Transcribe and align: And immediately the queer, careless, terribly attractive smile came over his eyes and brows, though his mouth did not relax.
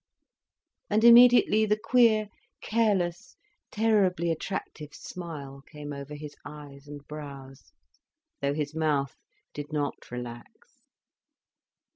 And 0.89 1.03
immediately 1.03 1.63
the 1.67 1.77
queer, 1.77 2.29
careless, 2.59 3.35
terribly 3.69 4.31
attractive 4.31 4.95
smile 4.95 5.61
came 5.67 5.93
over 5.93 6.15
his 6.15 6.35
eyes 6.43 6.87
and 6.87 7.07
brows, 7.07 7.71
though 8.41 8.55
his 8.55 8.73
mouth 8.73 9.15
did 9.53 9.71
not 9.71 10.09
relax. 10.09 10.81